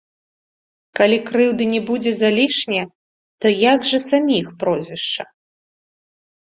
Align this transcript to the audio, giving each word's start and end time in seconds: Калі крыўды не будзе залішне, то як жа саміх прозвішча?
Калі 0.99 1.17
крыўды 1.27 1.67
не 1.73 1.81
будзе 1.91 2.15
залішне, 2.23 2.81
то 3.45 3.55
як 3.71 3.79
жа 3.93 3.99
саміх 4.09 4.51
прозвішча? 4.67 5.23